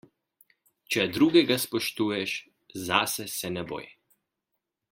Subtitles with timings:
[0.95, 2.35] Če drugega spoštuješ,
[2.89, 3.87] zase se ne boj.